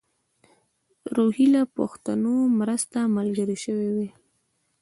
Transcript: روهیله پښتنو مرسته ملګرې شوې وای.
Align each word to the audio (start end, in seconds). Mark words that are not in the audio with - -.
روهیله 1.15 1.61
پښتنو 1.75 2.33
مرسته 2.59 2.97
ملګرې 3.15 3.57
شوې 3.63 3.87
وای. 3.95 4.09